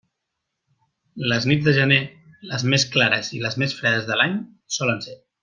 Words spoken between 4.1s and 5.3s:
l'any solen ser.